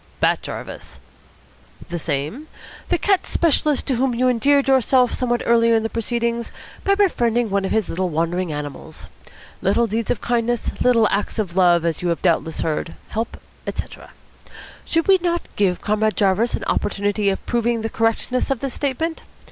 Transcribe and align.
"Bat 0.19 0.41
Jarvis." 0.41 0.99
"The 1.89 1.99
same. 1.99 2.47
The 2.89 2.97
cat 2.97 3.27
specialist 3.27 3.85
to 3.85 3.97
whom 3.97 4.15
you 4.15 4.29
endeared 4.29 4.67
yourself 4.67 5.13
somewhat 5.13 5.43
earlier 5.45 5.75
in 5.75 5.83
the 5.83 5.91
proceedings 5.91 6.51
by 6.83 6.95
befriending 6.95 7.51
one 7.51 7.65
of 7.65 7.71
his 7.71 7.87
wandering 7.87 8.51
animals. 8.51 9.09
Little 9.61 9.85
deeds 9.85 10.09
of 10.09 10.19
kindness, 10.19 10.71
little 10.81 11.07
acts 11.11 11.37
of 11.37 11.55
love, 11.55 11.85
as 11.85 12.01
you 12.01 12.07
have 12.09 12.23
doubtless 12.23 12.61
heard, 12.61 12.95
help, 13.09 13.39
etc. 13.67 14.09
Should 14.85 15.07
we 15.07 15.19
not 15.21 15.49
give 15.55 15.81
Comrade 15.81 16.17
Jarvis 16.17 16.55
an 16.55 16.63
opportunity 16.63 17.29
of 17.29 17.45
proving 17.45 17.83
the 17.83 17.87
correctness 17.89 18.49
of 18.49 18.59
this 18.59 18.73
statement? 18.73 19.21